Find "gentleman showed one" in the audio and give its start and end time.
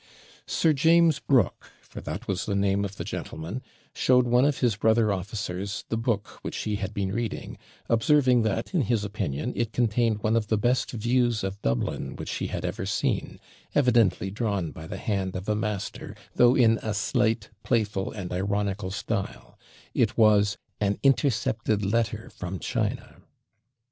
3.03-4.45